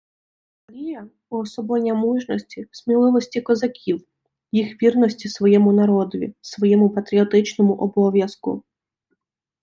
Гамалія— 0.69 1.07
уособлення 1.31 1.93
мужності, 1.93 2.67
сміливості 2.71 3.41
козаків, 3.41 4.05
їх 4.51 4.83
вірності 4.83 5.29
своєму 5.29 5.73
народові, 5.73 6.33
своєму 6.41 6.89
патріотичному 6.89 7.73
обов'язку 7.75 8.63